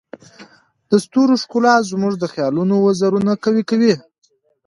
[0.89, 3.93] د ستورو ښکلا زموږ د خیالونو وزرونه قوي کوي.